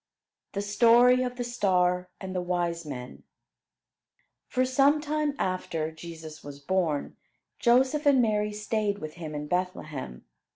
THE 0.53 0.63
STORY 0.63 1.21
OF 1.21 1.35
THE 1.35 1.43
STAR 1.43 2.09
AND 2.19 2.35
THE 2.35 2.41
WISE 2.41 2.87
MEN 2.87 3.21
For 4.47 4.65
some 4.65 4.99
time 4.99 5.35
after 5.37 5.91
Jesus 5.91 6.43
was 6.43 6.59
born, 6.59 7.17
Joseph 7.59 8.07
and 8.07 8.19
Mary 8.19 8.51
stayed 8.51 8.97
with 8.97 9.13
him 9.13 9.35
in 9.35 9.45
Bethlehem. 9.45 10.25